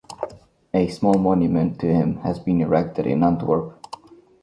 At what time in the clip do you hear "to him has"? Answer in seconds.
1.81-2.39